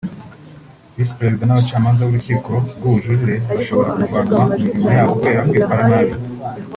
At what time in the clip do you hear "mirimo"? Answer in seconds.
4.61-4.89